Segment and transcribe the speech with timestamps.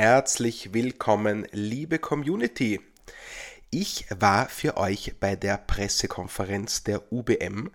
[0.00, 2.80] Herzlich willkommen, liebe Community.
[3.70, 7.72] Ich war für euch bei der Pressekonferenz der UBM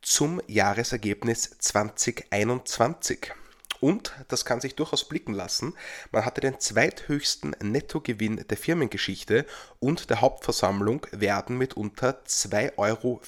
[0.00, 3.34] zum Jahresergebnis 2021.
[3.80, 5.74] Und, das kann sich durchaus blicken lassen,
[6.10, 9.44] man hatte den zweithöchsten Nettogewinn der Firmengeschichte
[9.78, 13.20] und der Hauptversammlung werden mitunter 2,25 Euro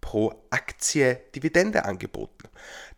[0.00, 2.48] pro Aktie Dividende angeboten.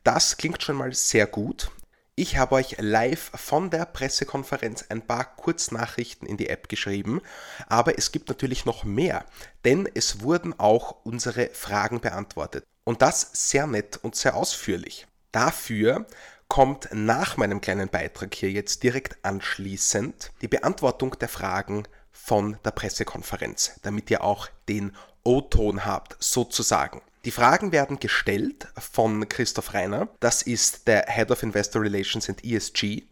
[0.05, 1.73] Das klingt schon mal sehr gut.
[2.21, 7.21] Ich habe euch live von der Pressekonferenz ein paar Kurznachrichten in die App geschrieben,
[7.69, 9.25] aber es gibt natürlich noch mehr,
[9.65, 12.65] denn es wurden auch unsere Fragen beantwortet.
[12.83, 15.07] Und das sehr nett und sehr ausführlich.
[15.31, 16.07] Dafür
[16.49, 22.73] kommt nach meinem kleinen Beitrag hier jetzt direkt anschließend die Beantwortung der Fragen von der
[22.73, 24.91] Pressekonferenz, damit ihr auch den
[25.25, 27.03] O-Ton habt, sozusagen.
[27.25, 32.45] Die Fragen werden gestellt von Christoph Reiner, das ist der Head of Investor Relations and
[32.45, 33.03] ESG.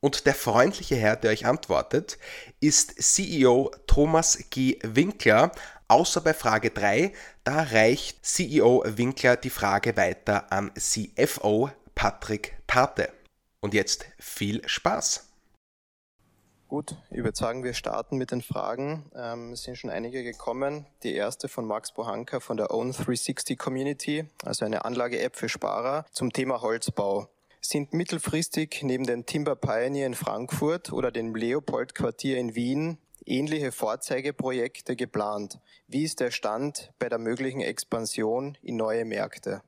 [0.00, 2.18] Und der freundliche Herr, der euch antwortet,
[2.60, 4.78] ist CEO Thomas G.
[4.82, 5.50] Winkler,
[5.88, 13.10] außer bei Frage 3, da reicht CEO Winkler die Frage weiter an CFO Patrick Tate.
[13.60, 15.33] Und jetzt viel Spaß!
[16.68, 19.04] Gut, ich würde sagen, wir starten mit den Fragen.
[19.14, 20.86] Ähm, es sind schon einige gekommen.
[21.02, 26.32] Die erste von Max Bohanka von der Own360 Community, also eine Anlage-App für Sparer zum
[26.32, 27.28] Thema Holzbau.
[27.60, 33.72] Sind mittelfristig neben dem Timber Pioneer in Frankfurt oder dem Leopold Quartier in Wien ähnliche
[33.72, 35.58] Vorzeigeprojekte geplant?
[35.86, 39.62] Wie ist der Stand bei der möglichen Expansion in neue Märkte?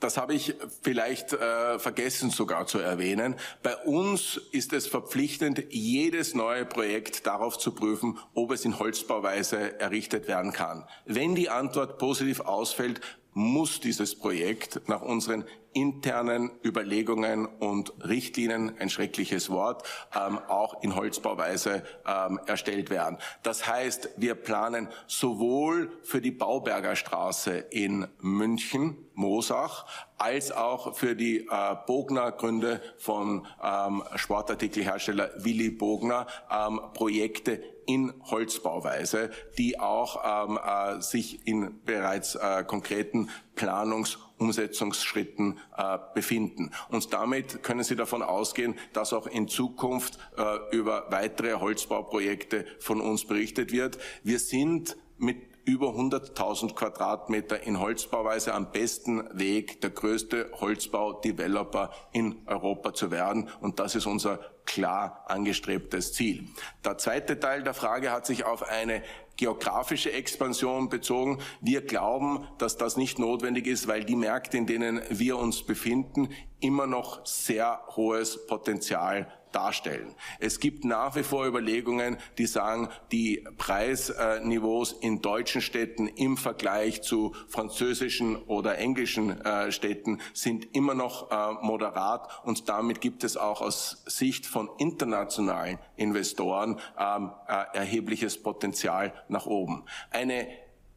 [0.00, 3.36] Das habe ich vielleicht äh, vergessen sogar zu erwähnen.
[3.62, 9.78] Bei uns ist es verpflichtend, jedes neue Projekt darauf zu prüfen, ob es in Holzbauweise
[9.78, 10.86] errichtet werden kann.
[11.04, 13.02] Wenn die Antwort positiv ausfällt,
[13.34, 19.82] muss dieses Projekt nach unseren internen Überlegungen und Richtlinien, ein schreckliches Wort,
[20.14, 23.18] ähm, auch in Holzbauweise ähm, erstellt werden.
[23.42, 29.86] Das heißt, wir planen sowohl für die Bauberger Straße in München, Mosach,
[30.16, 38.12] als auch für die äh, Bogner Gründe von ähm, Sportartikelhersteller Willy Bogner ähm, Projekte in
[38.30, 46.70] Holzbauweise, die auch ähm, äh, sich in bereits äh, konkreten Planungs- Umsetzungsschritten äh, befinden.
[46.88, 53.02] Und damit können Sie davon ausgehen, dass auch in Zukunft äh, über weitere Holzbauprojekte von
[53.02, 53.98] uns berichtet wird.
[54.22, 62.42] Wir sind mit über 100.000 Quadratmeter in Holzbauweise am besten Weg, der größte Holzbau-Developer in
[62.46, 63.50] Europa zu werden.
[63.60, 66.46] Und das ist unser klar angestrebtes Ziel.
[66.84, 69.02] Der zweite Teil der Frage hat sich auf eine
[69.36, 71.38] geografische Expansion bezogen.
[71.60, 76.28] Wir glauben, dass das nicht notwendig ist, weil die Märkte, in denen wir uns befinden,
[76.60, 80.14] immer noch sehr hohes Potenzial darstellen.
[80.38, 87.02] Es gibt nach wie vor Überlegungen, die sagen, die Preisniveaus in deutschen Städten im Vergleich
[87.02, 93.36] zu französischen oder englischen äh, Städten sind immer noch äh, moderat und damit gibt es
[93.36, 99.84] auch aus Sicht von internationalen Investoren ähm, äh, erhebliches Potenzial nach oben.
[100.10, 100.46] Eine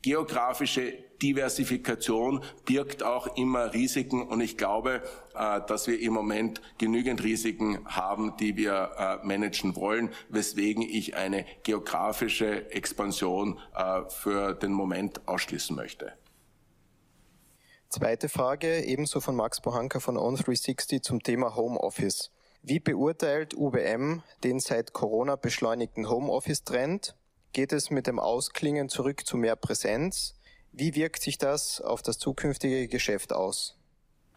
[0.03, 5.01] geografische Diversifikation birgt auch immer Risiken und ich glaube,
[5.33, 11.15] äh, dass wir im Moment genügend Risiken haben, die wir äh, managen wollen, weswegen ich
[11.15, 16.11] eine geografische Expansion äh, für den Moment ausschließen möchte.
[17.87, 22.31] Zweite Frage, ebenso von Max Bohanka von On360 zum Thema Homeoffice.
[22.61, 27.15] Wie beurteilt UBM den seit Corona beschleunigten Homeoffice-Trend?
[27.53, 30.33] Geht es mit dem Ausklingen zurück zu mehr Präsenz?
[30.71, 33.77] Wie wirkt sich das auf das zukünftige Geschäft aus?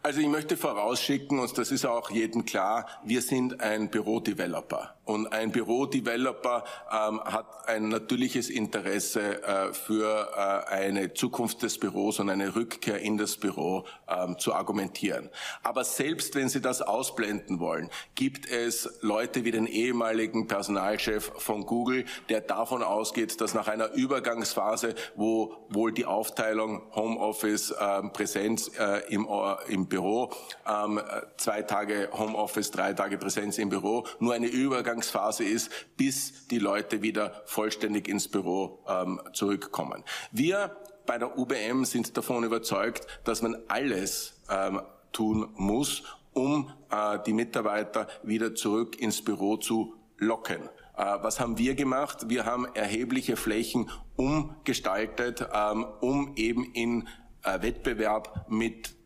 [0.07, 4.95] Also ich möchte vorausschicken, und das ist auch jedem klar, wir sind ein Bürodeveloper.
[5.03, 12.19] Und ein Bürodeveloper ähm, hat ein natürliches Interesse äh, für äh, eine Zukunft des Büros
[12.21, 15.29] und eine Rückkehr in das Büro ähm, zu argumentieren.
[15.63, 21.65] Aber selbst wenn Sie das ausblenden wollen, gibt es Leute wie den ehemaligen Personalchef von
[21.65, 28.71] Google, der davon ausgeht, dass nach einer Übergangsphase, wo wohl die Aufteilung Homeoffice, ähm, Präsenz
[28.77, 29.27] äh, im,
[29.67, 30.99] im Büro, ähm,
[31.37, 37.01] zwei Tage Homeoffice, drei Tage Präsenz im Büro, nur eine Übergangsphase ist, bis die Leute
[37.01, 40.03] wieder vollständig ins Büro ähm, zurückkommen.
[40.31, 44.81] Wir bei der UBM sind davon überzeugt, dass man alles ähm,
[45.13, 46.03] tun muss,
[46.33, 50.61] um äh, die Mitarbeiter wieder zurück ins Büro zu locken.
[50.97, 52.29] Äh, was haben wir gemacht?
[52.29, 57.07] Wir haben erhebliche Flächen umgestaltet, ähm, um eben in
[57.43, 58.96] äh, Wettbewerb mit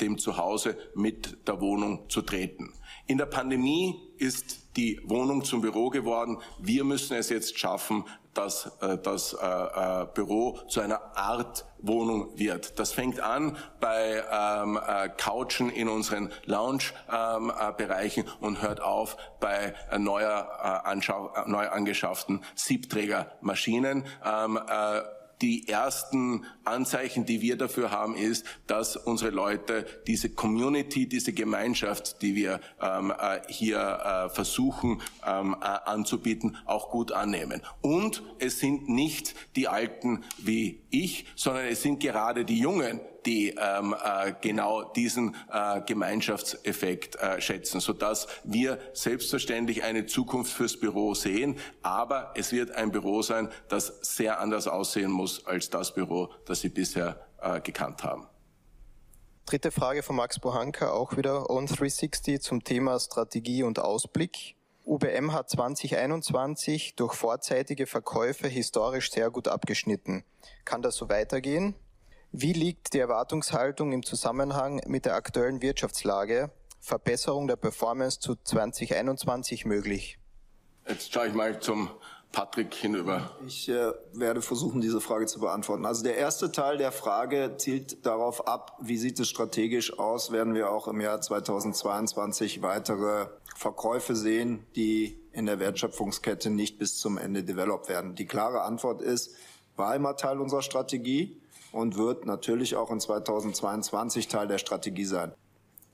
[0.00, 2.72] dem Zuhause, mit der Wohnung zu treten.
[3.06, 6.38] In der Pandemie ist die Wohnung zum Büro geworden.
[6.58, 8.04] Wir müssen es jetzt schaffen,
[8.34, 12.78] dass äh, das äh, äh, Büro zu einer Art Wohnung wird.
[12.78, 19.16] Das fängt an bei ähm, äh, Couchen in unseren Lounge-Bereichen ähm, äh, und hört auf
[19.40, 24.04] bei äh, neuer, äh, neu angeschafften Siebträgermaschinen.
[24.24, 25.00] Ähm, äh,
[25.42, 32.22] die ersten Anzeichen, die wir dafür haben, ist, dass unsere Leute diese Community, diese Gemeinschaft,
[32.22, 37.62] die wir ähm, äh, hier äh, versuchen ähm, äh, anzubieten, auch gut annehmen.
[37.82, 43.54] Und es sind nicht die Alten wie ich, sondern es sind gerade die Jungen, die
[43.58, 51.14] ähm, äh, genau diesen äh, Gemeinschaftseffekt äh, schätzen, sodass wir selbstverständlich eine Zukunft fürs Büro
[51.14, 56.30] sehen, aber es wird ein Büro sein, das sehr anders aussehen muss als das Büro,
[56.46, 58.26] das Sie bisher äh, gekannt haben.
[59.46, 64.56] Dritte Frage von Max Bohanka, auch wieder On 360 zum Thema Strategie und Ausblick.
[64.84, 70.24] UBM hat 2021 durch vorzeitige Verkäufe historisch sehr gut abgeschnitten.
[70.64, 71.74] Kann das so weitergehen?
[72.38, 76.50] Wie liegt die Erwartungshaltung im Zusammenhang mit der aktuellen Wirtschaftslage?
[76.80, 80.18] Verbesserung der Performance zu 2021 möglich?
[80.86, 81.88] Jetzt schaue ich mal zum
[82.32, 83.30] Patrick hinüber.
[83.46, 85.86] Ich äh, werde versuchen, diese Frage zu beantworten.
[85.86, 90.30] Also der erste Teil der Frage zielt darauf ab, wie sieht es strategisch aus?
[90.30, 96.98] Werden wir auch im Jahr 2022 weitere Verkäufe sehen, die in der Wertschöpfungskette nicht bis
[96.98, 98.14] zum Ende developed werden?
[98.14, 99.34] Die klare Antwort ist,
[99.76, 101.40] war immer Teil unserer Strategie
[101.76, 105.32] und wird natürlich auch in 2022 Teil der Strategie sein.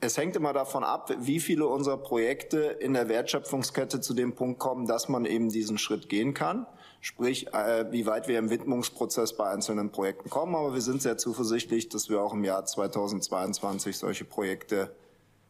[0.00, 4.58] Es hängt immer davon ab, wie viele unserer Projekte in der Wertschöpfungskette zu dem Punkt
[4.58, 6.66] kommen, dass man eben diesen Schritt gehen kann.
[7.00, 10.54] Sprich, äh, wie weit wir im Widmungsprozess bei einzelnen Projekten kommen.
[10.54, 14.94] Aber wir sind sehr zuversichtlich, dass wir auch im Jahr 2022 solche Projekte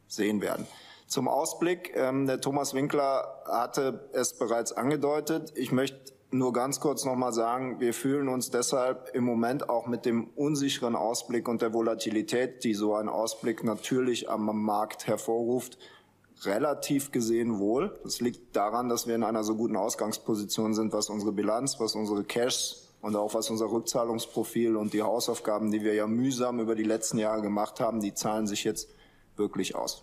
[0.06, 0.66] sehen werden.
[1.06, 5.52] Zum Ausblick, ähm, der Thomas Winkler hatte es bereits angedeutet.
[5.56, 10.06] Ich möchte nur ganz kurz nochmal sagen, wir fühlen uns deshalb im Moment auch mit
[10.06, 15.78] dem unsicheren Ausblick und der Volatilität, die so ein Ausblick natürlich am Markt hervorruft,
[16.44, 17.98] relativ gesehen wohl.
[18.02, 21.94] Das liegt daran, dass wir in einer so guten Ausgangsposition sind, was unsere Bilanz, was
[21.94, 26.74] unsere Cashs und auch was unser Rückzahlungsprofil und die Hausaufgaben, die wir ja mühsam über
[26.74, 28.88] die letzten Jahre gemacht haben, die zahlen sich jetzt
[29.36, 30.02] wirklich aus.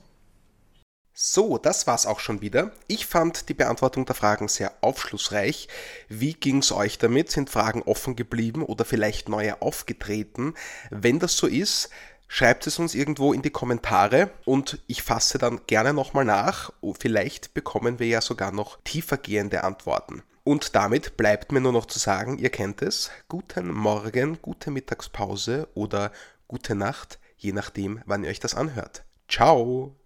[1.21, 2.71] So, das war's auch schon wieder.
[2.88, 5.68] Ich fand die Beantwortung der Fragen sehr aufschlussreich.
[6.07, 7.30] Wie ging's euch damit?
[7.30, 10.54] Sind Fragen offen geblieben oder vielleicht neue aufgetreten?
[10.92, 11.89] Wenn das so ist,
[12.30, 16.71] schreibt es uns irgendwo in die Kommentare und ich fasse dann gerne nochmal nach.
[16.80, 20.24] Oh, vielleicht bekommen wir ja sogar noch tiefergehende Antworten.
[20.45, 25.68] Und damit bleibt mir nur noch zu sagen, ihr kennt es, guten Morgen, gute Mittagspause
[25.74, 26.13] oder
[26.48, 29.04] gute Nacht, je nachdem, wann ihr euch das anhört.
[29.27, 29.98] Ciao!